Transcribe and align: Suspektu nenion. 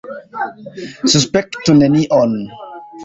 Suspektu 1.13 1.77
nenion. 1.83 2.35